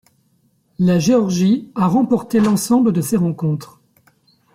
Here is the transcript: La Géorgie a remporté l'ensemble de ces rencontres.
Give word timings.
La 0.79 0.97
Géorgie 0.97 1.69
a 1.75 1.85
remporté 1.87 2.39
l'ensemble 2.39 2.91
de 2.91 3.01
ces 3.01 3.17
rencontres. 3.17 3.79